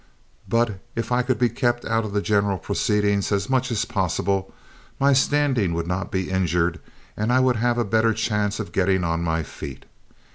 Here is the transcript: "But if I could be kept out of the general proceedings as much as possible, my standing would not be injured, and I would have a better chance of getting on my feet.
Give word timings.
"But 0.49 0.79
if 0.95 1.11
I 1.11 1.21
could 1.21 1.37
be 1.37 1.47
kept 1.47 1.85
out 1.85 2.05
of 2.05 2.11
the 2.11 2.23
general 2.23 2.57
proceedings 2.57 3.31
as 3.31 3.51
much 3.51 3.69
as 3.69 3.85
possible, 3.85 4.51
my 4.99 5.13
standing 5.13 5.75
would 5.75 5.85
not 5.85 6.09
be 6.11 6.31
injured, 6.31 6.79
and 7.15 7.31
I 7.31 7.39
would 7.39 7.57
have 7.57 7.77
a 7.77 7.85
better 7.85 8.11
chance 8.15 8.59
of 8.59 8.71
getting 8.71 9.03
on 9.03 9.21
my 9.21 9.43
feet. 9.43 9.85